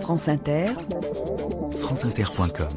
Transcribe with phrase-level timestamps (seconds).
[0.00, 0.66] France Inter,
[1.72, 2.68] franceinter.com.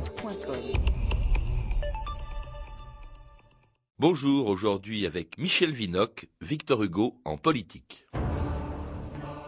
[4.00, 8.08] Bonjour, aujourd'hui avec Michel Vinocq, Victor Hugo en politique.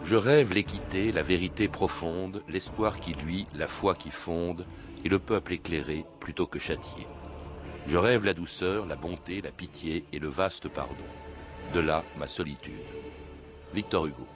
[0.04, 4.66] Je rêve l'équité, la vérité profonde, l'espoir qui luit, la foi qui fonde,
[5.04, 7.08] et le peuple éclairé plutôt que châtié.
[7.88, 10.96] Je rêve la douceur, la bonté, la pitié et le vaste pardon.
[11.74, 12.74] De là ma solitude.
[13.74, 14.28] Victor Hugo.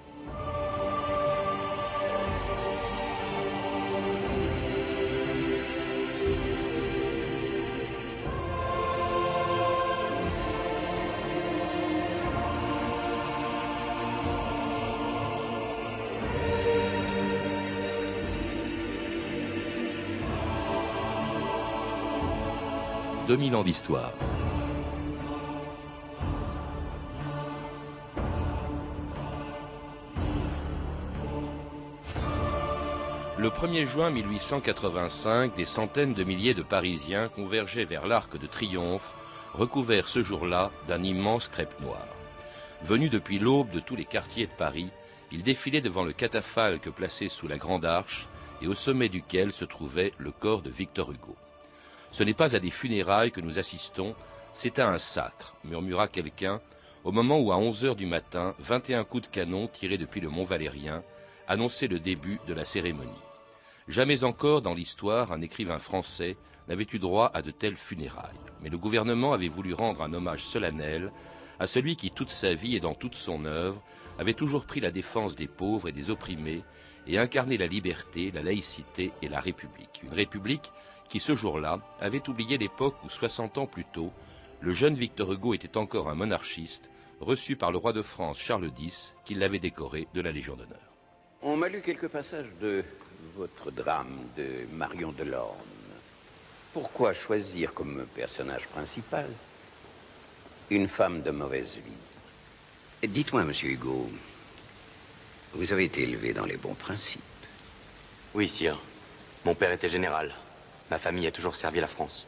[33.38, 39.16] Le 1er juin 1885, des centaines de milliers de Parisiens convergeaient vers l'Arc de Triomphe,
[39.56, 42.06] recouverts ce jour-là d'un immense crêpe noir.
[42.84, 44.92] Venus depuis l'aube de tous les quartiers de Paris,
[45.32, 48.28] ils défilaient devant le catafalque placé sous la Grande Arche
[48.62, 51.36] et au sommet duquel se trouvait le corps de Victor Hugo.
[52.14, 54.14] Ce n'est pas à des funérailles que nous assistons,
[54.54, 56.62] c'est à un sacre, murmura quelqu'un,
[57.04, 60.30] au moment où à 11 heures du matin, 21 coups de canon tirés depuis le
[60.30, 61.04] Mont Valérien
[61.48, 63.10] annonçaient le début de la cérémonie.
[63.88, 68.70] Jamais encore dans l'histoire un écrivain français n'avait eu droit à de telles funérailles, mais
[68.70, 71.12] le gouvernement avait voulu rendre un hommage solennel
[71.60, 73.82] à celui qui toute sa vie et dans toute son œuvre
[74.20, 76.64] avait toujours pris la défense des pauvres et des opprimés
[77.08, 80.02] et incarné la liberté, la laïcité et la République.
[80.04, 80.72] Une République
[81.14, 84.12] qui ce jour-là avait oublié l'époque où, 60 ans plus tôt,
[84.62, 88.72] le jeune Victor Hugo était encore un monarchiste, reçu par le roi de France Charles
[88.80, 90.82] X, qui l'avait décoré de la Légion d'honneur.
[91.44, 92.84] On m'a lu quelques passages de
[93.36, 95.54] votre drame de Marion Delorme.
[96.74, 99.30] Pourquoi choisir comme personnage principal
[100.72, 103.08] une femme de mauvaise vie?
[103.08, 104.10] Dites-moi, monsieur Hugo,
[105.54, 107.22] vous avez été élevé dans les bons principes.
[108.34, 108.80] Oui, sire.
[109.46, 110.34] Mon père était général.
[110.90, 112.26] Ma famille a toujours servi la France.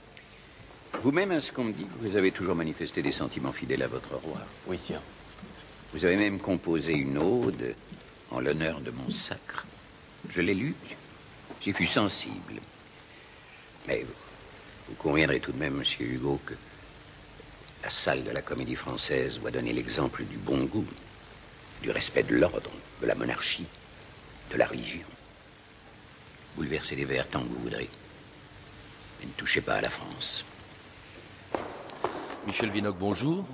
[1.02, 4.16] Vous-même, à ce qu'on me dit, vous avez toujours manifesté des sentiments fidèles à votre
[4.16, 4.40] roi.
[4.68, 5.02] Oui, sire.
[5.94, 7.76] Vous avez même composé une ode
[8.32, 9.66] en l'honneur de mon sacre.
[10.30, 10.76] Je l'ai lu,
[11.62, 12.60] j'y fus sensible.
[13.88, 14.14] Mais vous,
[14.90, 16.56] vous conviendrez tout de même, monsieur Hugo, que
[17.84, 20.88] la salle de la comédie française doit donner l'exemple du bon goût,
[21.82, 22.72] du respect de l'ordre,
[23.02, 23.68] de la monarchie,
[24.52, 25.06] de la religion.
[26.56, 27.90] Bouleversez les vers tant que vous voudrez.
[29.20, 30.46] Mais ne touchez pas à la France.
[32.46, 33.46] Michel Vinocq, bonjour.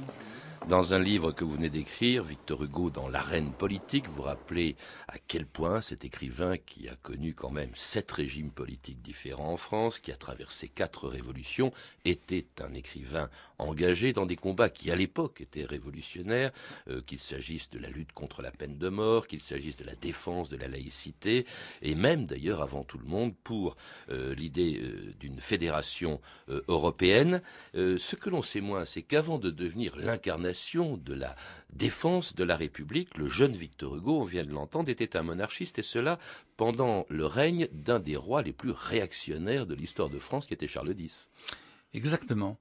[0.68, 4.76] Dans un livre que vous venez d'écrire, Victor Hugo dans l'arène politique, vous rappelez
[5.08, 9.58] à quel point cet écrivain qui a connu quand même sept régimes politiques différents en
[9.58, 11.74] France, qui a traversé quatre révolutions,
[12.06, 13.28] était un écrivain
[13.58, 16.52] engagé dans des combats qui à l'époque étaient révolutionnaires,
[16.90, 19.96] euh, qu'il s'agisse de la lutte contre la peine de mort, qu'il s'agisse de la
[19.96, 21.48] défense de la laïcité,
[21.82, 23.78] et même d'ailleurs avant tout le monde pour
[24.12, 26.22] euh, l'idée euh, d'une fédération
[26.68, 27.42] européenne.
[27.74, 31.36] Ce que l'on sait moins, c'est qu'avant de devenir l'incarnation de la
[31.70, 35.80] défense de la République, le jeune Victor Hugo, on vient de l'entendre, était un monarchiste,
[35.80, 36.20] et cela
[36.58, 40.68] pendant le règne d'un des rois les plus réactionnaires de l'histoire de France, qui était
[40.68, 41.30] Charles X.
[41.94, 42.58] Exactement.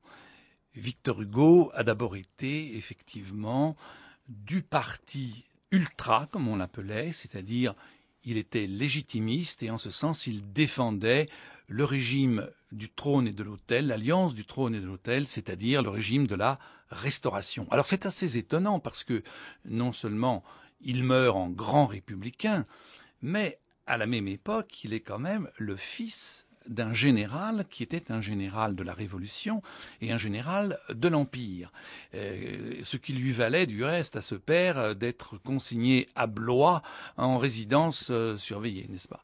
[0.74, 3.76] Victor Hugo a d'abord été effectivement
[4.28, 7.74] du parti ultra, comme on l'appelait, c'est-à-dire
[8.24, 11.28] il était légitimiste et en ce sens il défendait
[11.68, 15.90] le régime du trône et de l'autel, l'alliance du trône et de l'autel, c'est-à-dire le
[15.90, 16.58] régime de la
[16.90, 17.66] restauration.
[17.70, 19.22] Alors c'est assez étonnant parce que
[19.64, 20.42] non seulement
[20.80, 22.66] il meurt en grand républicain,
[23.22, 28.12] mais à la même époque il est quand même le fils d'un général qui était
[28.12, 29.62] un général de la Révolution
[30.00, 31.72] et un général de l'Empire,
[32.14, 36.82] euh, ce qui lui valait du reste à ce père euh, d'être consigné à Blois
[37.16, 39.22] en résidence euh, surveillée, n'est-ce pas?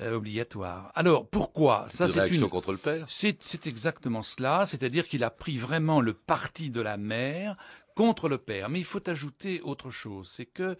[0.00, 0.92] Euh, obligatoire.
[0.94, 1.86] Alors pourquoi?
[1.88, 3.06] Ça, c'est une contre le père.
[3.08, 7.56] C'est exactement cela, c'est-à-dire qu'il a pris vraiment le parti de la mère
[7.94, 8.68] contre le père.
[8.68, 10.76] Mais il faut ajouter autre chose, c'est que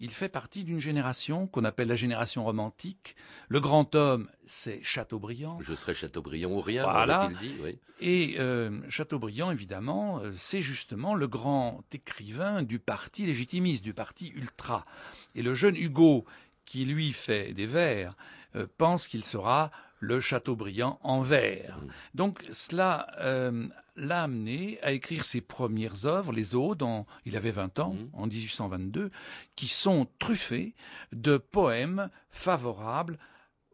[0.00, 3.16] il fait partie d'une génération qu'on appelle la génération romantique.
[3.48, 5.56] Le grand homme, c'est Chateaubriand.
[5.60, 7.30] Je serai Chateaubriand ou rien, voilà.
[7.40, 7.54] dit.
[7.62, 7.78] Oui.
[8.00, 14.32] Et euh, Chateaubriand, évidemment, euh, c'est justement le grand écrivain du parti légitimiste, du parti
[14.34, 14.84] ultra.
[15.34, 16.24] Et le jeune Hugo,
[16.64, 18.16] qui lui fait des vers,
[18.56, 19.70] euh, pense qu'il sera
[20.00, 21.78] le Chateaubriand en vers.
[22.14, 27.52] Donc cela euh, l'a amené à écrire ses premières œuvres, les Odes, en- il avait
[27.52, 29.10] 20 ans, en 1822,
[29.56, 30.74] qui sont truffées
[31.12, 33.18] de poèmes favorables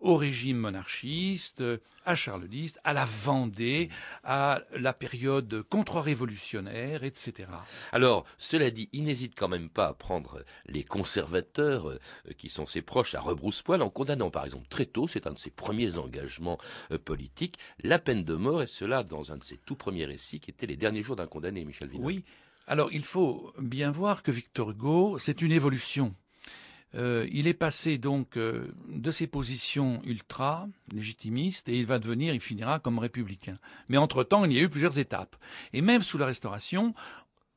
[0.01, 1.63] au régime monarchiste,
[2.05, 3.89] à Charles X, à la Vendée,
[4.25, 7.51] à la période contre-révolutionnaire, etc.
[7.93, 11.99] Alors, cela dit, il n'hésite quand même pas à prendre les conservateurs, euh,
[12.39, 15.39] qui sont ses proches, à rebrousse-poil, en condamnant par exemple très tôt, c'est un de
[15.39, 16.59] ses premiers engagements
[16.91, 20.41] euh, politiques, la peine de mort, et cela dans un de ses tout premiers récits,
[20.41, 22.05] qui était Les derniers jours d'un condamné, Michel Vinot.
[22.05, 22.25] Oui.
[22.67, 26.15] Alors, il faut bien voir que Victor Hugo, c'est une évolution.
[26.97, 32.35] Euh, il est passé donc euh, de ses positions ultra légitimistes et il va devenir,
[32.35, 33.59] il finira comme républicain.
[33.89, 35.37] Mais entre-temps, il y a eu plusieurs étapes.
[35.73, 36.95] Et même sous la Restauration,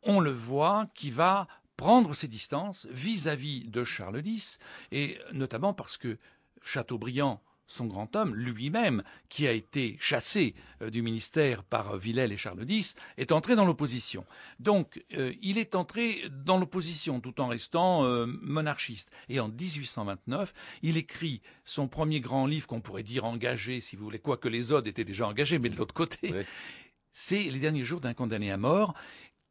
[0.03, 1.47] on le voit qui va
[1.77, 4.59] prendre ses distances vis-à-vis de Charles X,
[4.91, 6.17] et notamment parce que
[6.61, 7.41] Chateaubriand,
[7.73, 12.69] son grand homme, lui-même, qui a été chassé euh, du ministère par Villèle et Charles
[12.69, 14.25] X, est entré dans l'opposition.
[14.59, 19.09] Donc, euh, il est entré dans l'opposition tout en restant euh, monarchiste.
[19.29, 20.53] Et en 1829,
[20.83, 24.71] il écrit son premier grand livre qu'on pourrait dire engagé, si vous voulez, quoique les
[24.71, 26.33] odes étaient déjà engagés, mais de l'autre côté,
[27.11, 28.95] c'est Les derniers jours d'un condamné à mort,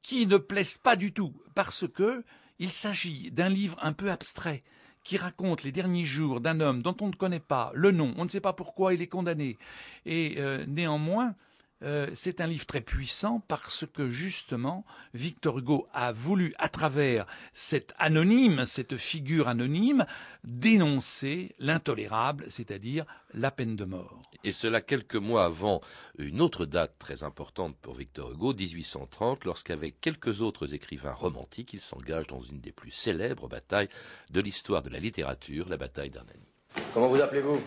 [0.02, 2.24] qui ne plaisent pas du tout, parce que
[2.58, 4.62] il s'agit d'un livre un peu abstrait
[5.04, 8.24] qui raconte les derniers jours d'un homme dont on ne connaît pas le nom, on
[8.24, 9.58] ne sait pas pourquoi il est condamné.
[10.06, 11.34] Et euh, néanmoins,
[11.82, 14.84] euh, c'est un livre très puissant parce que justement,
[15.14, 20.06] Victor Hugo a voulu, à travers cet anonyme, cette figure anonyme,
[20.44, 24.20] dénoncer l'intolérable, c'est-à-dire la peine de mort.
[24.44, 25.80] Et cela quelques mois avant
[26.18, 31.80] une autre date très importante pour Victor Hugo, 1830, lorsqu'avec quelques autres écrivains romantiques, il
[31.80, 33.88] s'engage dans une des plus célèbres batailles
[34.30, 36.46] de l'histoire de la littérature, la bataille d'Hernani.
[36.94, 37.60] Comment vous appelez-vous?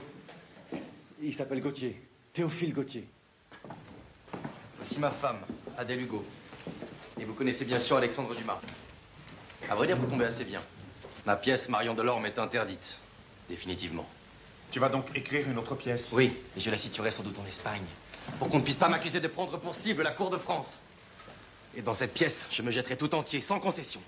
[1.22, 2.02] Il s'appelle Gauthier.
[2.34, 3.08] Théophile Gauthier.
[4.86, 5.40] Voici ma femme,
[5.80, 6.24] Adèle Hugo.
[7.20, 8.60] Et vous connaissez bien sûr Alexandre Dumas.
[9.68, 10.62] À vrai dire, vous tombez assez bien.
[11.26, 13.00] Ma pièce Marion Delorme est interdite.
[13.50, 14.08] Définitivement.
[14.70, 16.12] Tu vas donc écrire une autre pièce?
[16.14, 17.82] Oui, et je la situerai sans doute en Espagne.
[18.38, 20.82] Pour qu'on ne puisse pas m'accuser de prendre pour cible la cour de France.
[21.76, 24.02] Et dans cette pièce, je me jetterai tout entier, sans concession.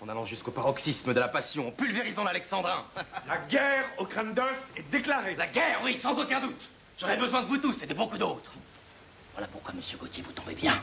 [0.00, 2.84] En allant jusqu'au paroxysme de la passion, en pulvérisant l'Alexandrin.
[3.26, 5.34] La guerre au crâne d'œuf est déclarée.
[5.34, 6.70] La guerre, oui, sans aucun doute.
[6.96, 8.52] J'aurais besoin de vous tous et de beaucoup d'autres.
[9.34, 10.82] Voilà pourquoi, monsieur Gauthier, vous tombez bien.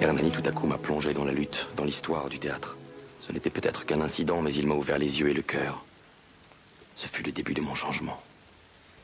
[0.00, 2.76] Hernani tout à coup m'a plongé dans la lutte, dans l'histoire du théâtre.
[3.20, 5.84] Ce n'était peut-être qu'un incident, mais il m'a ouvert les yeux et le cœur.
[6.96, 8.22] Ce fut le début de mon changement.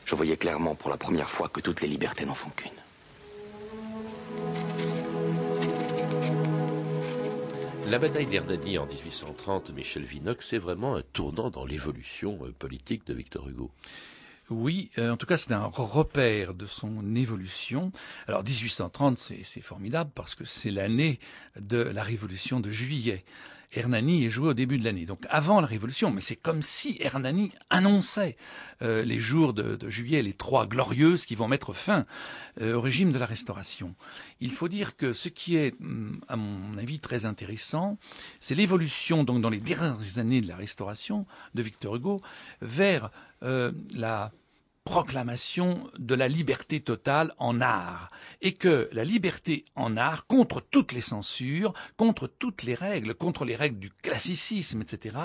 [0.05, 2.70] Je voyais clairement pour la première fois que toutes les libertés n'en font qu'une.
[7.88, 13.05] La bataille d'Hernani en 1830, Michel Vinocq, c'est vraiment un tournant dans l'évolution euh, politique
[13.06, 13.70] de Victor Hugo.
[14.50, 17.93] Oui, euh, en tout cas, c'est un repère de son évolution.
[18.26, 21.20] Alors, 1830, c'est formidable parce que c'est l'année
[21.61, 23.23] de la Révolution de juillet.
[23.73, 26.97] Hernani est joué au début de l'année, donc avant la Révolution, mais c'est comme si
[26.99, 28.37] Hernani annonçait
[28.82, 32.05] euh, les jours de, juillet, les trois glorieuses qui vont mettre fin
[32.61, 33.94] euh, au régime de la Restauration.
[34.41, 37.99] Il faut dire que ce qui est, hum, à mon avis, très intéressant,
[38.41, 41.25] c'est l'évolution, donc dans les dernières années de la Restauration
[41.55, 42.20] de Victor Hugo,
[42.61, 43.12] vers
[43.43, 44.32] la
[44.91, 48.11] proclamation de la liberté totale en art,
[48.43, 53.45] et que la liberté en art, contre toutes les censures, contre toutes les règles, contre
[53.45, 55.17] les règles du classicisme, etc.,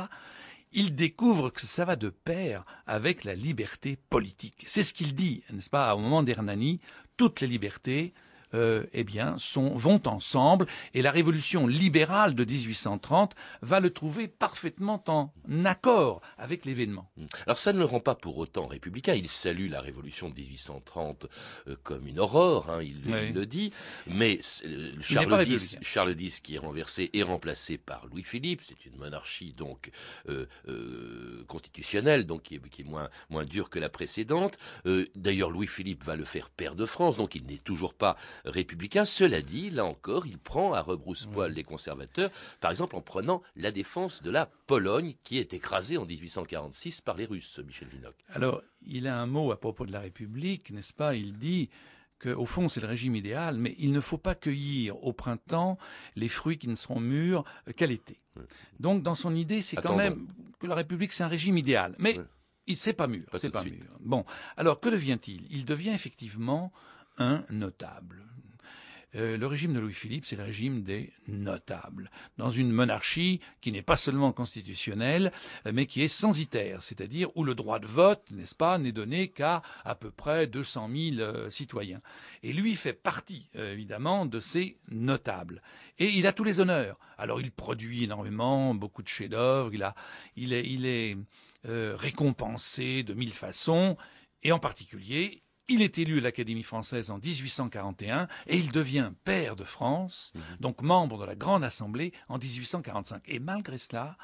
[0.71, 4.65] il découvre que ça va de pair avec la liberté politique.
[4.67, 6.79] C'est ce qu'il dit, n'est-ce pas, au moment d'Hernani,
[7.17, 8.13] toutes les libertés,
[8.55, 14.29] euh, eh bien, sont, vont ensemble, et la révolution libérale de 1830 va le trouver
[14.29, 15.31] parfaitement en
[15.65, 17.09] accord avec l'événement.
[17.17, 17.25] Mm.
[17.47, 19.13] Alors ça ne le rend pas pour autant républicain.
[19.13, 21.27] Il salue la révolution de 1830
[21.67, 23.27] euh, comme une aurore, hein, il, Oui.
[23.27, 23.73] il le dit.
[24.07, 25.77] Mais euh, Charles X.
[25.81, 28.61] Charles X qui est renversé est remplacé par Louis-Philippe.
[28.63, 29.91] C'est une monarchie donc
[31.47, 34.57] constitutionnelle, donc qui est, qui est moins moins dure que la précédente.
[35.15, 39.05] D'ailleurs, Louis-Philippe va le faire pair de France, donc il n'est toujours pas républicain.
[39.05, 43.71] Cela dit, là encore, il prend à rebrousse-poil les conservateurs, par exemple en prenant la
[43.71, 48.15] défense de la Pologne qui est écrasée en 1846 par les Russes, Michel Vinocq.
[48.29, 51.15] Alors, il a un mot à propos de la République, n'est-ce pas?
[51.15, 51.69] Il dit
[52.19, 55.77] qu'au fond, c'est le régime idéal, mais il ne faut pas cueillir au printemps
[56.15, 57.43] les fruits qui ne seront mûrs
[57.75, 58.19] qu'à l'été.
[58.37, 58.43] Ouais.
[58.79, 60.27] Donc, dans son idée, c'est quand même
[60.59, 61.95] que la République, c'est un régime idéal.
[61.99, 62.25] Mais Ouais.
[62.67, 63.83] il c'est pas mûr, Pas c'est pas mûr.
[63.99, 64.23] Bon,
[64.55, 65.45] alors que devient-il?
[65.49, 66.71] Il devient effectivement
[67.17, 68.25] un notable.
[69.15, 73.81] euh, le régime de Louis-Philippe, c'est le régime des notables, dans une monarchie qui n'est
[73.81, 75.31] pas seulement constitutionnelle,
[75.65, 79.29] euh, mais qui est censitaire, c'est-à-dire où le droit de vote, n'est-ce pas, n'est donné
[79.29, 82.01] qu'à à peu près 200 000 euh, citoyens.
[82.43, 85.61] Et lui fait partie, évidemment, de ces notables.
[85.97, 86.99] Et il a tous les honneurs.
[87.17, 89.93] Alors il produit énormément, beaucoup de chefs-d'œuvre, il,
[90.35, 91.17] il est, il est
[91.63, 93.97] récompensé de mille façons,
[94.43, 99.55] et en particulier, il est élu à l'Académie française en 1841 et il devient père
[99.55, 100.41] de France, mhm.
[100.59, 103.23] donc membre de la Grande Assemblée en 1845.
[103.25, 104.17] Et malgré cela,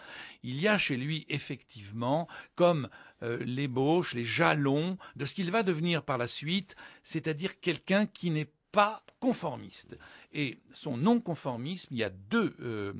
[0.43, 2.89] il y a chez lui effectivement comme
[3.23, 8.29] euh, l'ébauche, les jalons de ce qu'il va devenir par la suite, c'est-à-dire quelqu'un qui
[8.29, 9.97] n'est pas conformiste.
[10.33, 12.93] Et son non-conformisme, il y a deux, euh,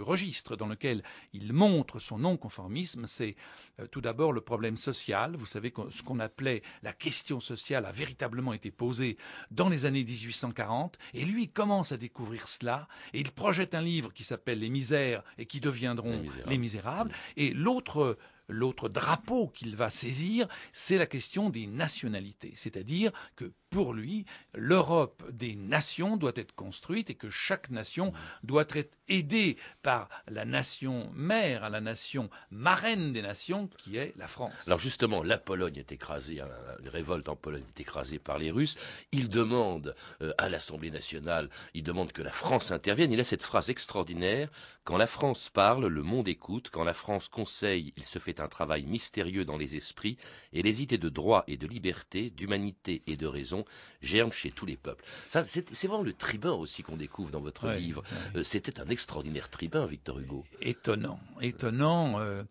[0.00, 1.02] registres dans lesquels
[1.32, 3.06] il montre son non-conformisme.
[3.06, 3.36] C'est
[3.78, 5.36] euh, tout d'abord le problème social.
[5.36, 9.18] Vous savez que ce qu'on appelait la question sociale a véritablement été posée
[9.50, 10.98] dans les années 1840.
[11.14, 12.88] Et lui commence à découvrir cela.
[13.12, 17.12] Et il projette un livre qui s'appelle Les Misères et qui deviendront Les Misérables.
[17.36, 18.16] Et l'autre
[18.50, 25.22] L'autre drapeau qu'il va saisir, c'est la question des nationalités, c'est-à-dire que pour lui, l'Europe
[25.30, 28.12] des nations doit être construite et que chaque nation
[28.42, 34.26] doit être aidée par la nation mère, la nation marraine des nations, qui est la
[34.26, 34.52] France.
[34.66, 36.40] Alors justement, la Pologne est écrasée,
[36.82, 38.76] une révolte en Pologne est écrasée par les Russes.
[39.12, 43.12] Il demande euh, à l'Assemblée nationale, il demande que la France intervienne.
[43.12, 44.50] Il a cette phrase extraordinaire
[44.84, 46.70] quand la France parle, le monde écoute.
[46.72, 50.16] Quand la France conseille, il se fait un travail mystérieux dans les esprits.
[50.52, 53.59] Et les idées de droit et de liberté, d'humanité et de raison
[54.02, 55.04] germent chez tous les peuples.
[55.28, 58.02] Ça, c'est vraiment le tribun aussi qu'on découvre dans votre livre.
[58.36, 60.44] Euh, c'était un extraordinaire tribun, Victor Hugo.
[60.60, 62.20] Étonnant, étonnant.
[62.20, 62.42] Euh,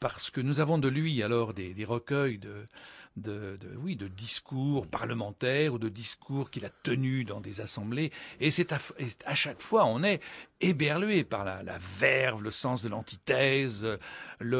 [0.00, 5.78] parce que nous avons de lui alors des, recueils de, oui, de discours parlementaires ou
[5.78, 10.20] de discours qu'il a tenus dans des assemblées, et c'est à, chaque fois on est
[10.60, 13.86] éberlué par la, verve, le sens de l'antithèse,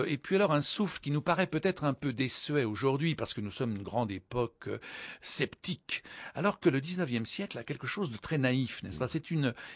[0.06, 3.40] et puis alors un souffle qui nous paraît peut-être un peu désuet aujourd'hui parce que
[3.40, 4.78] nous sommes une grande époque euh,
[5.20, 6.02] sceptique,
[6.35, 9.09] alors que le XIXe siècle a quelque chose de très naïf, n'est-ce pas?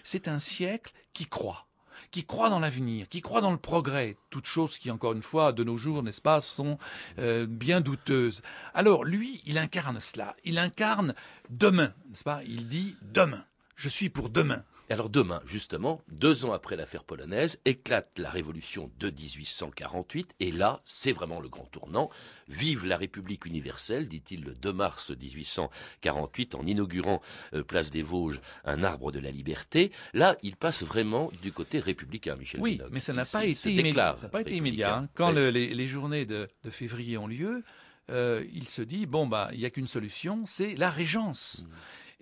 [0.03, 1.67] C'est un siècle qui croit
[2.11, 5.53] qui croit dans l'avenir, qui croit dans le progrès, toutes choses qui, encore une fois,
[5.53, 6.79] de nos jours, n'est-ce pas, sont
[7.19, 8.43] euh, bien douteuses.
[8.75, 10.37] Alors, lui, il incarne cela.
[10.45, 11.15] Il incarne
[11.51, 12.43] demain, n'est-ce pas?
[12.45, 13.45] Il dit demain.
[13.77, 14.63] Je suis pour demain.
[14.91, 20.53] Et alors demain, justement, deux ans après l'affaire polonaise, éclate la révolution de 1848, et
[20.53, 22.11] là, c'est vraiment le grand tournant.
[22.49, 27.23] Vive la République universelle, dit-il le 2 mars 1848, en inaugurant
[27.55, 29.91] euh, Place des Vosges un arbre de la liberté.
[30.13, 34.19] Là, il passe vraiment du côté républicain, Michel Oui, mais ça n'a pas, été immédiat.
[34.31, 34.99] pas été immédiat.
[34.99, 35.09] Hein.
[35.15, 37.63] Quand les, journées de, février ont lieu,
[38.11, 41.65] euh, il se dit, bon, bah, il n'y a qu'une solution, c'est la régence.
[41.67, 41.75] Mmh.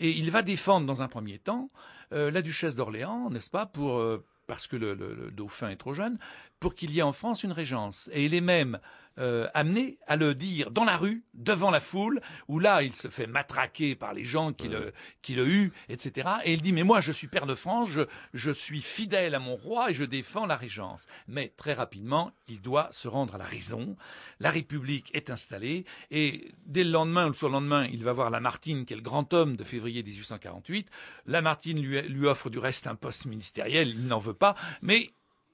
[0.03, 1.71] Et il va défendre dans un premier temps
[2.13, 4.19] euh, la duchesse d'Orléans, n'est-ce pas, euh,
[4.49, 6.19] parce que le, dauphin est trop jeune,
[6.59, 8.11] pour qu'il y ait en France une régence.
[8.13, 8.81] Et il est même
[9.19, 13.09] euh, amené à le dire dans la rue, devant la foule, où là, il se
[13.09, 16.29] fait matraquer par les gens qui, le, qui le huent, etc.
[16.45, 17.91] Et il dit, mais moi, je suis père de France,
[18.33, 21.07] je, suis fidèle à mon roi et je défends la régence.
[21.29, 23.97] Mais très rapidement, il doit se rendre à la raison.
[24.41, 28.87] La République est installée et dès le lendemain ou le surlendemain, il va voir Lamartine,
[28.87, 30.89] qui est le grand homme de février 1848.
[31.27, 35.11] Lamartine lui, lui offre du reste un poste ministériel, il n'en veut pas, mais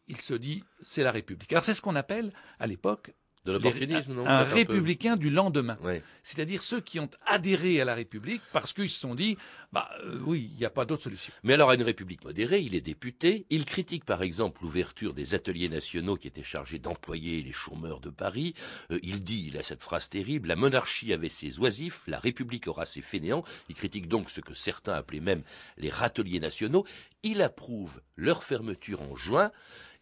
[0.09, 1.53] il se dit, c'est la République.
[1.53, 3.13] Alors c'est ce qu'on appelle à l'époque
[3.49, 5.77] de l'opportunisme, non Un, républicain du lendemain.
[6.23, 9.37] C'est-à-dire ceux qui ont adhéré à la République parce qu'ils se sont dit,
[9.73, 11.33] bah euh, oui, il n'y a pas d'autre solution.
[11.43, 15.35] Mais alors à une République modérée, il est député, il critique par exemple l'ouverture des
[15.35, 18.55] ateliers nationaux qui étaient chargés d'employer les chômeurs de Paris.
[18.91, 22.69] Euh, il dit, il a cette phrase terrible, la monarchie avait ses oisifs, la République
[22.69, 23.45] aura ses fainéants.
[23.69, 25.43] Il critique donc ce que certains appelaient même
[25.77, 26.85] les râteliers nationaux.
[27.23, 29.51] Il approuve leur fermeture en juin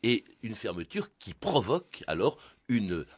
[0.03, 2.39] et une fermeture qui provoque alors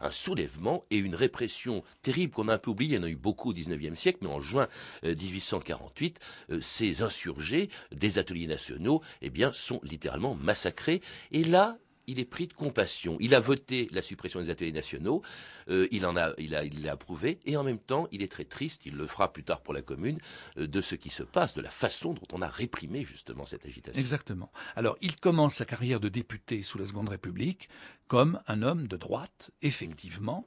[0.01, 2.97] un soulèvement et une répression terrible qu'on a un peu oublié.
[2.97, 4.69] Il y en a eu beaucoup au XIXe siècle, mais en juin
[5.03, 6.19] 1848,
[6.51, 11.01] euh, euh, ces insurgés des ateliers nationaux eh bien, sont littéralement massacrés.
[11.33, 11.79] Et là,
[12.09, 13.17] il est pris de compassion.
[13.21, 15.23] Il a voté la suppression des ateliers nationaux,
[15.69, 18.83] euh, il l'a approuvé, et en même temps, il est très triste.
[18.87, 20.19] Il le fera plus tard pour la commune
[20.57, 23.67] euh, de ce qui se passe, de la façon dont on a réprimé justement cette
[23.67, 24.01] agitation.
[24.01, 24.51] Exactement.
[24.75, 27.69] Alors, il commence sa carrière de député sous la Seconde République
[28.09, 30.47] comme un homme de droite, effectivement.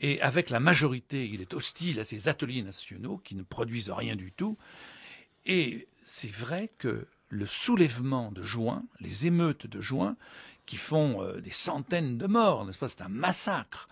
[0.00, 4.16] Et avec la majorité, il est hostile à ces ateliers nationaux qui ne produisent rien
[4.16, 4.58] du tout.
[5.46, 10.16] Et c'est vrai que le soulèvement de juin, les émeutes de juin,
[10.68, 13.88] qui font euh, des centaines de morts, n'est-ce pas C'est un massacre,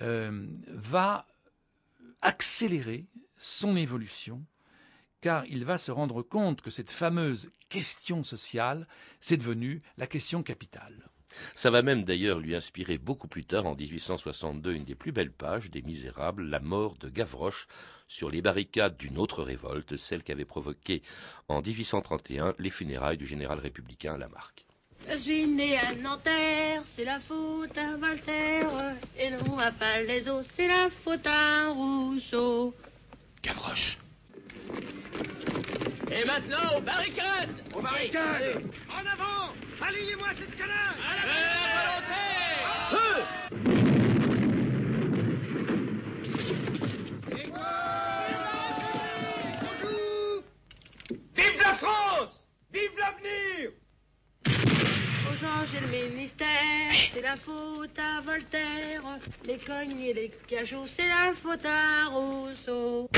[0.00, 1.26] euh, va
[2.20, 3.06] accélérer
[3.38, 4.44] son évolution
[5.22, 8.86] car il va se rendre compte que cette fameuse question sociale,
[9.18, 11.08] c'est devenu la question capitale.
[11.54, 15.32] Ça va même d'ailleurs lui inspirer beaucoup plus tard, en 1862, une des plus belles
[15.32, 17.66] pages des Misérables, la mort de Gavroche
[18.08, 21.02] sur les barricades d'une autre révolte, celle qui avait provoqué
[21.48, 24.66] en 1831 les funérailles du général républicain Lamarck.
[25.12, 30.68] Je suis né à Nanterre, c'est la faute à Voltaire, et non à Palaiseau, c'est
[30.68, 32.72] la faute à Rousseau.
[33.42, 33.98] Gavroche.
[36.12, 37.50] Et maintenant, aux barricades.
[37.74, 39.52] Aux barricades En avant.
[39.80, 40.94] Balayez-moi cette canard.
[41.04, 41.22] À la
[42.90, 43.24] Feu.
[51.34, 52.48] Vive la France.
[52.72, 53.79] Vive l'avenir
[55.50, 59.02] changer le ministère, c'est la faute à Voltaire.
[59.44, 63.08] Les cognes et les cachots, c'est la faute à Rousseau.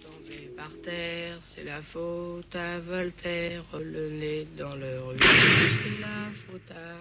[0.00, 3.64] Tombé par terre, c'est la faute à Voltaire.
[3.72, 6.96] Le nez dans le rue, c'est la faute à...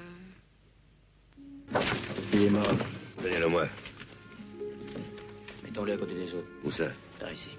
[2.33, 2.75] Il est mort.
[3.21, 3.67] Donnez-le moi.
[5.63, 6.47] Mettons-le à côté des autres.
[6.63, 6.91] Où ça?
[7.19, 7.49] Par ici.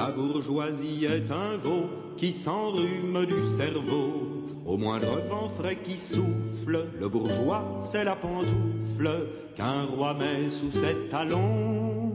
[0.00, 4.54] La bourgeoisie est un veau qui s'enrhume du cerveau.
[4.64, 9.10] Au moindre vent frais qui souffle, le bourgeois, c'est la pantoufle
[9.56, 12.14] qu'un roi met sous ses talons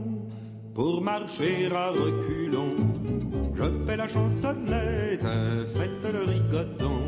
[0.74, 2.75] pour marcher à reculons.
[3.54, 5.27] Je fais la chansonnette,
[5.75, 7.04] faites le rigodon.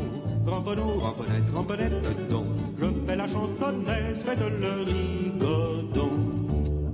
[0.46, 2.46] Ramponneau, ramponnette, ramponnette dedans.
[2.78, 6.12] Je fais la chansonnette, faites le rigodon.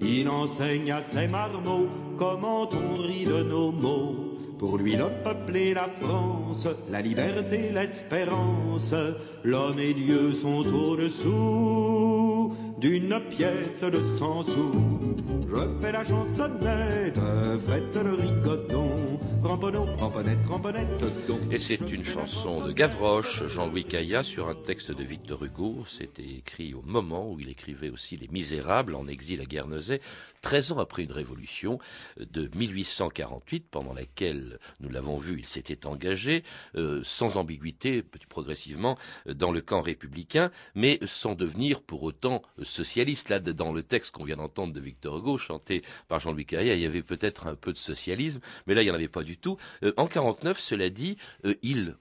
[0.01, 4.15] Il enseigne à ses marmots comment on rit de nos mots.
[4.59, 8.95] Pour lui, le peuple et la France, la liberté, l'espérance,
[9.43, 14.73] l'homme et Dieu sont au-dessous d'une pièce de cent sous.
[15.47, 17.19] Je fais la chansonnette,
[17.67, 21.39] faites le rigodon, ramponneau, ramponnette, ramponnette, don.
[21.51, 25.85] Et c'est une chanson de Gavroche, Jean-Louis Caillat, sur un texte de Victor Hugo.
[25.87, 30.01] C'était écrit au moment où il écrivait aussi Les Misérables en exil à Guernesey,
[30.43, 31.79] 13 ans après une révolution
[32.19, 36.43] de 1848, pendant laquelle, nous l'avons vu, il s'était engagé,
[36.77, 38.97] euh, sans ambiguïté, progressivement,
[39.27, 43.29] dans le camp républicain, mais sans devenir pour autant socialiste.
[43.29, 46.81] Là, dans le texte qu'on vient d'entendre de Victor Hugo, chanté par Jean-Louis Caillat, il
[46.81, 49.37] y avait peut-être un peu de socialisme, mais là, il n'y en avait pas du
[49.37, 49.57] tout.
[49.83, 51.97] Euh, en 49, cela dit, euh, il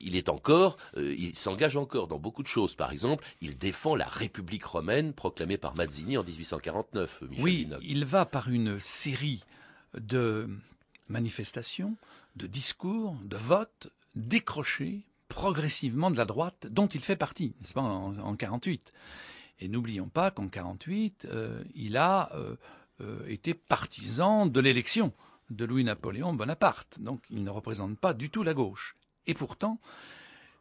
[0.00, 2.74] il est encore, euh, il s'engage encore dans beaucoup de choses.
[2.74, 7.22] Par exemple, il défend la République romaine proclamée par Mazzini en 1849.
[7.28, 9.44] Michel oui, il va par une série
[9.94, 10.48] de
[11.08, 11.96] manifestations,
[12.36, 17.82] de discours, de votes décrocher progressivement de la droite dont il fait partie, n'est-ce pas,
[17.82, 18.92] en, en 48.
[19.60, 22.56] Et n'oublions pas qu'en 48, euh, il a euh,
[23.00, 25.12] euh, été partisan de l'élection
[25.50, 26.98] de Louis-Napoléon Bonaparte.
[27.00, 28.96] Donc il ne représente pas du tout la gauche.
[29.26, 29.78] Et pourtant,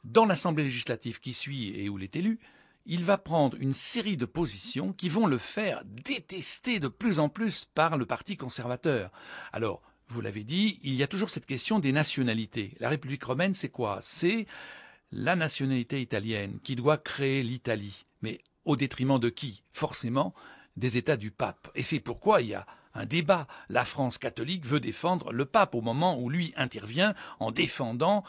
[0.03, 2.39] dans l'Assemblée législative qui suit et où il est élu,
[2.85, 7.29] il va prendre une série de positions qui vont le faire détester de plus en
[7.29, 9.11] plus par le Parti conservateur.
[9.53, 12.75] Alors, vous l'avez dit, il y a toujours cette question des nationalités.
[12.79, 13.99] La République romaine, c'est quoi?
[14.01, 14.47] C'est
[15.11, 18.05] la nationalité italienne qui doit créer l'Italie.
[18.21, 20.33] Mais au détriment de qui Forcément
[20.77, 21.69] des États du pape.
[21.75, 23.47] Et c'est pourquoi il y a un débat.
[23.69, 28.23] La France catholique veut défendre le pape au moment où lui intervient en défendant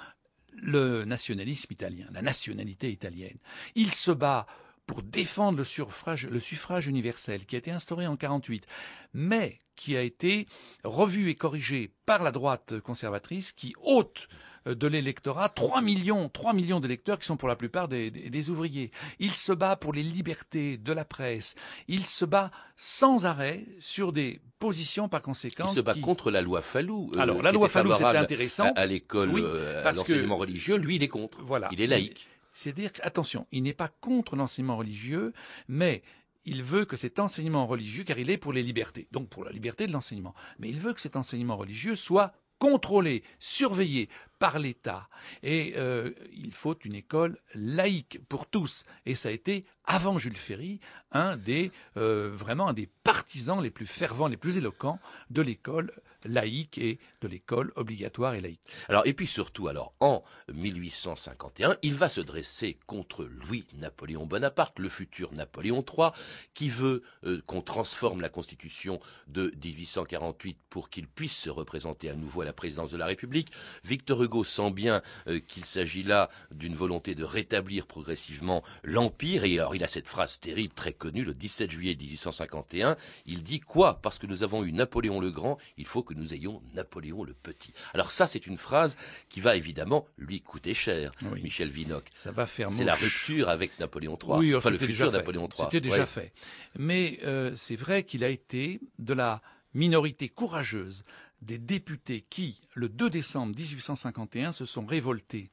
[0.52, 3.38] le nationalisme italien, la nationalité italienne.
[3.74, 4.46] Il se bat
[4.90, 8.66] pour défendre le suffrage, le suffrage universel qui a été instauré en 48,
[9.14, 10.48] mais qui a été
[10.82, 14.26] revu et corrigé par la droite conservatrice qui ôte
[14.66, 18.50] de l'électorat 3 millions, 3 millions d'électeurs qui sont pour la plupart des, des, des,
[18.50, 18.90] ouvriers.
[19.20, 21.54] Il se bat pour les libertés de la presse.
[21.86, 25.66] Il se bat sans arrêt sur des positions par conséquent.
[25.68, 26.00] Il se bat qui...
[26.00, 27.12] contre la loi Fallou.
[27.16, 28.72] Alors euh, la loi Fallou, c'est intéressant.
[28.74, 31.40] À, à l'école, oui, euh, à l'enseignement religieux, lui, il est contre.
[31.42, 31.68] Voilà.
[31.70, 32.26] Il est laïque.
[32.52, 35.32] C'est-à-dire attention, il n'est pas contre l'enseignement religieux,
[35.68, 36.02] mais
[36.44, 39.52] il veut que cet enseignement religieux, car il est pour les libertés, donc pour la
[39.52, 44.08] liberté de l'enseignement, mais il veut que cet enseignement religieux soit contrôlé, surveillé
[44.40, 45.08] par l'État.
[45.44, 48.86] Et euh, il faut une école laïque pour tous.
[49.06, 50.80] Et ça a été, avant Jules Ferry,
[51.12, 54.98] un des euh, vraiment un des partisans les plus fervents, les plus éloquents
[55.28, 55.92] de l'école
[56.24, 58.60] laïque et de l'école obligatoire et laïque.
[58.88, 60.22] Alors et puis surtout, alors en
[60.52, 66.10] 1851, il va se dresser contre Louis-Napoléon Bonaparte, le futur Napoléon III,
[66.54, 72.14] qui veut euh, qu'on transforme la Constitution de 1848 pour qu'il puisse se représenter à
[72.14, 73.52] nouveau à la présidence de la République.
[73.84, 79.44] Victor sent bien euh, qu'il s'agit là d'une volonté de rétablir progressivement l'Empire.
[79.44, 82.96] Et alors, il a cette phrase terrible, très connue, le 17 juillet 1851.
[83.26, 84.00] Il dit quoi?
[84.02, 87.34] Parce que nous avons eu Napoléon le Grand, il faut que nous ayons Napoléon le
[87.34, 87.72] Petit.
[87.94, 88.96] Alors ça, c'est une phrase
[89.28, 91.12] qui va évidemment lui coûter cher,
[91.42, 92.04] Michel Vinocq.
[92.14, 94.38] Ça va faire C'est la rupture avec Napoléon III.
[94.38, 95.48] Oui, enfin, le futur Napoléon.
[95.48, 95.64] III.
[95.64, 96.06] C'était déjà Ouais.
[96.06, 96.32] fait.
[96.78, 99.42] Mais euh, c'est vrai qu'il a été de la
[99.74, 101.02] minorité courageuse
[101.42, 105.50] des députés qui, le 2 décembre 1851, se sont révoltés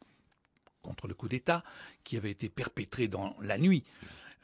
[0.81, 1.63] contre le coup d'État
[2.03, 3.83] qui avait été perpétré dans la nuit.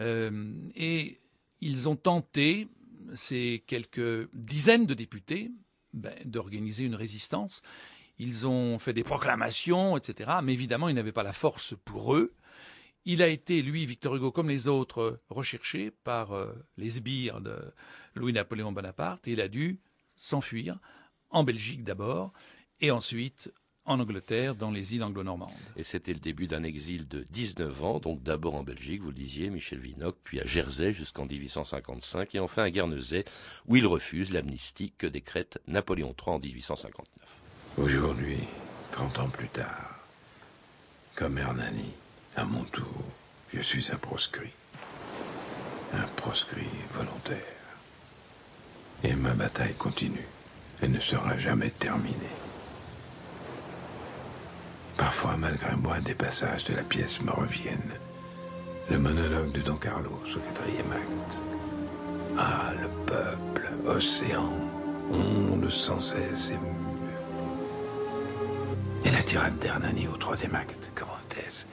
[0.02, 1.20] Euh, et
[1.62, 2.68] ils ont tenté,
[3.14, 5.52] ces quelques dizaines de députés,
[5.94, 7.62] ben, d'organiser une résistance.
[8.20, 10.32] Ils ont fait des proclamations, etc.
[10.44, 12.34] Mais évidemment, ils n'avaient pas la force pour eux.
[13.06, 17.58] Il a été, lui, Victor Hugo, comme les autres, recherché par euh, les sbires de
[18.16, 19.80] Louis-Napoléon Bonaparte et il a dû
[20.16, 20.80] s'enfuir
[21.34, 22.32] en Belgique d'abord
[22.80, 23.52] et ensuite
[23.86, 25.52] en Angleterre, dans les îles anglo-normandes.
[25.76, 29.14] Et c'était le début d'un exil de 19 ans, donc d'abord en Belgique, vous le
[29.16, 33.26] disiez, Michel Vinocq, puis à Jersey jusqu'en 1855, et enfin à Guernesey,
[33.68, 37.06] où il refuse l'amnistie que décrète Napoléon III en 1859.
[37.78, 38.40] Aujourd'hui,
[38.92, 40.00] 30 ans plus tard,
[41.16, 41.92] comme Hernani,
[42.38, 43.04] à mon tour,
[43.54, 44.52] je suis un proscrit.
[45.94, 47.38] Un proscrit volontaire.
[49.04, 50.26] Et ma bataille continue.
[50.82, 52.36] Elle ne sera jamais terminée.
[54.98, 57.94] Parfois, malgré moi, des passages de la pièce me reviennent.
[58.90, 61.42] Le monologue de Don Carlos au quatrième acte.
[62.38, 64.52] Ah, le peuple, océan,
[65.12, 66.60] onde sans cesse émue.
[69.06, 71.66] Et la tirade d'Hernani au troisième acte, comment est-ce?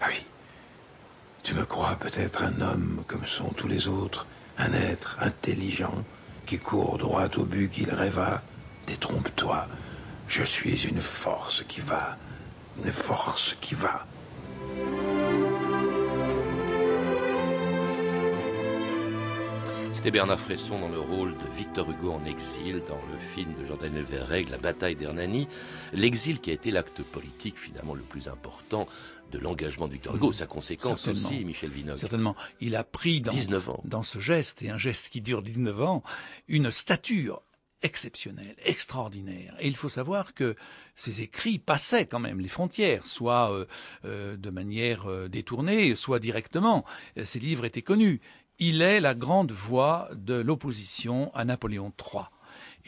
[0.00, 0.24] Ah oui,
[1.42, 4.26] tu me crois peut-être un homme comme sont tous les autres,
[4.58, 6.04] un être intelligent
[6.48, 8.40] qui court droit au but qu'il rêva.
[8.86, 9.68] Détrompe-toi,
[10.28, 12.16] je suis une force qui va,
[12.82, 14.06] une force qui va.
[20.08, 23.66] C'était Bernard Fresson dans le rôle de Victor Hugo en exil dans le film de
[23.66, 25.46] Jean-Daniel Verreg, La bataille d'Hernani.
[25.92, 28.86] L'exil qui a été l'acte politique finalement le plus important
[29.32, 31.98] de l'engagement de Victor Hugo, sa conséquence aussi, Michel Vinocq.
[31.98, 32.36] Certainement.
[32.62, 33.82] Il a pris dans, 19 ans.
[33.84, 36.02] dans ce geste, et un geste qui dure 19 ans,
[36.48, 37.42] une stature
[37.82, 39.54] exceptionnelle, extraordinaire.
[39.60, 40.56] Et il faut savoir que
[40.96, 43.66] ces écrits passaient quand même les frontières, soit euh,
[44.04, 46.84] euh, de manière euh, détournée, soit directement.
[47.22, 48.20] Ces livres étaient connus.
[48.58, 52.24] Il est la grande voix de l'opposition à Napoléon III.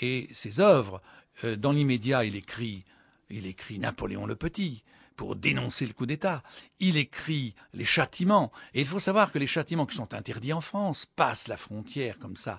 [0.01, 1.01] Et ses œuvres,
[1.45, 2.85] euh, dans l'immédiat, il écrit,
[3.29, 4.83] il écrit Napoléon le Petit
[5.15, 6.43] pour dénoncer le coup d'État.
[6.81, 8.51] Il écrit les châtiments.
[8.75, 12.19] Et il faut savoir que les châtiments qui sont interdits en France passent la frontière
[12.19, 12.59] comme ça.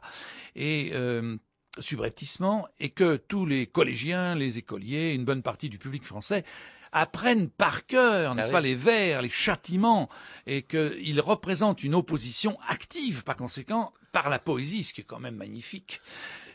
[0.56, 1.38] Et euh,
[1.80, 6.46] subrepticement, et que tous les collégiens, les écoliers, une bonne partie du public français
[6.92, 8.70] apprennent par cœur, n'est-ce Ah pas, oui.
[8.70, 10.10] les vers, les châtiments,
[10.48, 15.20] et qu'ils représentent une opposition active, par conséquent, par la poésie, ce qui est quand
[15.20, 16.02] même magnifique.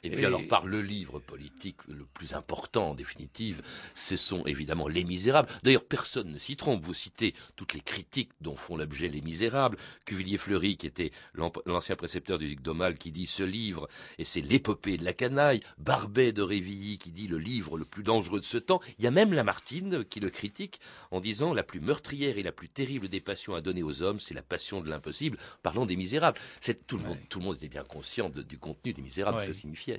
[0.03, 3.63] Et puis alors par le livre politique le plus important en définitive,
[3.95, 5.49] ce sont évidemment Les Misérables.
[5.63, 9.77] D'ailleurs personne ne s'y trompe, vous citez toutes les critiques dont font l'objet Les Misérables.
[10.05, 14.41] Cuvillier-Fleury qui était l'an- l'ancien précepteur du duc d'Aumale qui dit ce livre et c'est
[14.41, 15.61] l'épopée de la canaille.
[15.79, 18.81] Barbet de Révilly qui dit le livre le plus dangereux de ce temps.
[18.99, 20.81] Il y a même Lamartine qui le critique
[21.11, 24.21] en disant la plus meurtrière et la plus terrible des passions à donner aux hommes,
[24.21, 25.39] c'est la passion de l'impossible.
[25.63, 26.39] Parlant des Misérables,
[26.87, 29.43] tout le monde, tout le monde était bien conscient de- du contenu des Misérables, Ouais.
[29.45, 29.96] ce que ça signifiait.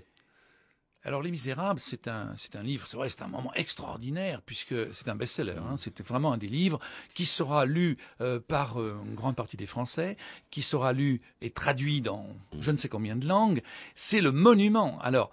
[1.08, 4.76] Alors Les Misérables, c'est un, c'est un livre, c'est vrai, c'est un moment extraordinaire puisque
[4.94, 5.56] c'est un best-seller.
[5.58, 6.80] Hein, C'était vraiment un des livres
[7.14, 10.18] qui sera lu euh, par euh, une grande partie des Français,
[10.52, 12.28] qui sera lu et traduit dans
[12.60, 13.62] je ne sais combien de langues.
[13.96, 15.00] C'est le monument.
[15.00, 15.32] Alors,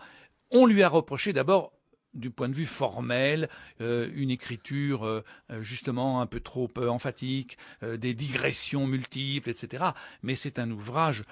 [0.52, 1.72] on lui a reproché d'abord
[2.14, 3.48] du point de vue formel,
[3.80, 5.22] euh, une écriture euh,
[5.60, 9.84] justement un peu trop euh, emphatique, des digressions multiples, etc.
[10.22, 11.24] Mais c'est un ouvrage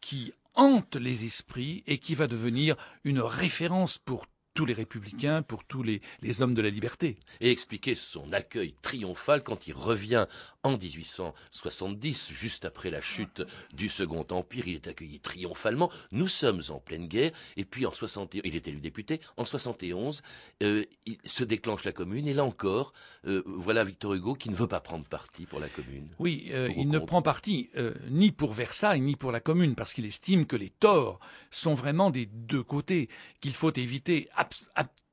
[0.00, 5.64] qui hante les esprits et qui va devenir une référence pour tous les républicains, pour
[5.64, 7.18] tous les, les hommes de la liberté.
[7.40, 10.26] et expliquer son accueil triomphal quand il revient
[10.66, 14.66] en 1870, juste après la chute du Second Empire.
[14.66, 15.90] Il est accueilli triomphalement.
[16.10, 17.30] Nous sommes en pleine guerre.
[17.56, 19.20] Et puis en 61, il est élu député.
[19.36, 20.22] En 71,
[20.62, 22.26] euh, il se déclenche la Commune.
[22.26, 22.92] Et là encore,
[23.26, 26.08] euh, voilà Victor Hugo qui ne veut pas prendre parti pour la Commune.
[26.18, 27.70] Oui, euh, il ne prend parti
[28.10, 32.10] ni pour Versailles ni pour la Commune parce qu'il estime que les torts sont vraiment
[32.10, 33.08] des deux côtés,
[33.40, 34.28] qu'il faut éviter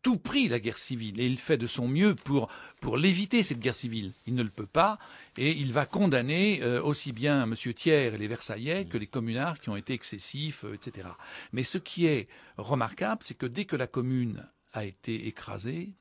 [0.04, 2.50] tout prix la guerre civile et il fait de son mieux pour,
[2.98, 4.12] l'éviter cette guerre civile.
[4.28, 5.00] Il ne le peut pas
[5.38, 7.56] et il va condamner euh, aussi bien M.
[7.56, 11.08] Thiers et les Versaillais que les communards qui ont été excessifs, euh, etc.
[11.54, 15.94] Mais ce qui est remarquable, c'est que dès que la Commune a été écrasée,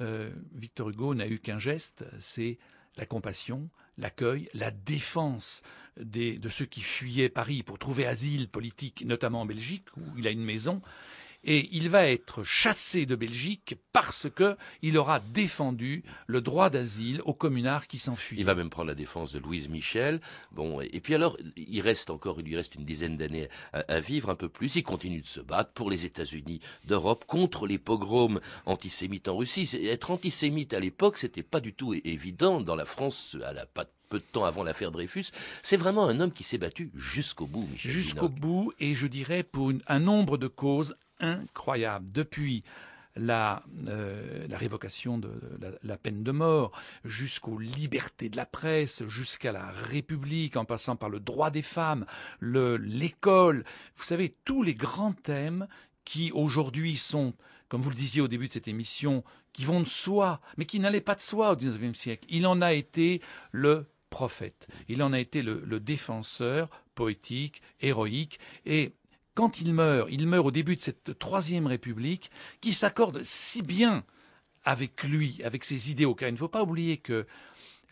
[0.00, 2.58] euh, Victor Hugo n'a eu qu'un geste, c'est
[2.96, 5.62] la compassion, l'accueil, la défense
[5.96, 10.30] de ceux qui fuyaient Paris pour trouver asile politique, notamment en Belgique, où il a
[10.30, 10.82] une maison
[11.44, 17.34] et il va être chassé de Belgique parce qu'il aura défendu le droit d'asile aux
[17.34, 18.36] communards qui s'enfuient.
[18.38, 20.20] Il va même prendre la défense de Louise Michel.
[20.52, 24.30] Bon, et puis alors, il reste encore, il lui reste une dizaine d'années à, vivre,
[24.30, 24.76] un peu plus.
[24.76, 29.68] Il continue de se battre pour les États-Unis d'Europe contre les pogroms antisémites en Russie.
[29.84, 33.92] Être antisémite à l'époque, c'était pas du tout évident dans la France à la patte
[34.10, 35.26] peu de temps avant l'affaire Dreyfus.
[35.62, 37.92] C'est vraiment un homme qui s'est battu jusqu'au bout, Michel.
[37.92, 42.08] Jusqu'au bout, et je dirais pour un nombre de causes incroyable.
[42.10, 42.64] Depuis
[43.16, 45.30] la, euh, révocation de
[45.82, 46.72] la, peine de mort,
[47.04, 52.06] jusqu'aux libertés de la presse, jusqu'à la République, en passant par le droit des femmes,
[52.40, 53.64] l'école,
[53.96, 55.66] vous savez, tous les grands thèmes
[56.04, 57.34] qui aujourd'hui sont,
[57.68, 60.80] comme vous le disiez au début de cette émission, qui vont de soi, mais qui
[60.80, 62.26] n'allaient pas de soi au XIXe siècle.
[62.30, 63.20] Il en a été
[63.52, 68.92] le prophète, il en a été le défenseur poétique, héroïque, et
[69.34, 74.04] quand il meurt, il meurt au début de cette troisième république qui s'accorde si bien
[74.64, 77.26] avec lui, avec ses idéaux, car il ne faut pas oublier que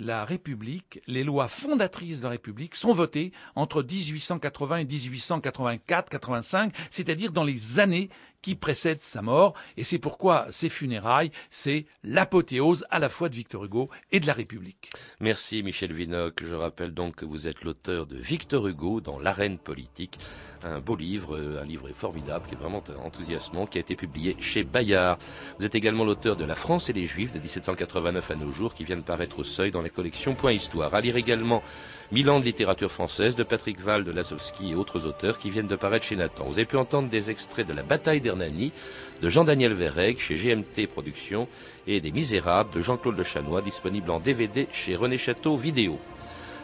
[0.01, 7.33] la République, les lois fondatrices de la République sont votées entre 1880 et 1884-85, c'est-à-dire
[7.33, 8.09] dans les années
[8.43, 13.35] qui précède sa mort, et c'est pourquoi ces funérailles, c'est l'apothéose à la fois de
[13.35, 14.91] Victor Hugo et de la République.
[15.21, 16.45] Merci Michel Vinocq.
[16.45, 20.19] Je rappelle donc que vous êtes l'auteur de Victor Hugo dans l'arène politique,
[20.63, 24.37] un beau livre, euh, un livre formidable, qui est vraiment enthousiasmant, qui a été publié
[24.41, 25.19] chez Bayard.
[25.59, 28.75] Vous êtes également l'auteur de La France et les Juifs de 1789 à nos jours,
[28.75, 30.95] qui vient de paraître au seuil dans la collection Point Histoire.
[30.95, 31.63] À lire également
[32.11, 35.77] Milan de littérature française de Patrick Val de Lasowski et autres auteurs qui viennent de
[35.77, 36.45] paraître chez Nathan.
[36.45, 41.49] Vous avez pu entendre des extraits de La bataille de Jean-Daniel Verreg chez GMT Productions
[41.87, 45.99] et des Misérables de Jean-Claude Le Chanois disponible en DVD chez René Château Vidéo.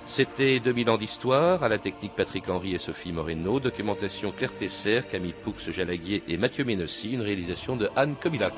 [0.06, 5.00] C'était 2000 ans d'histoire, à la technique Patrick Henry et Sophie Moreno, documentation Claire Tesser,
[5.10, 8.54] Camille Poux, Jalaguier et Mathieu Ménossi, une réalisation de Anne Comilac.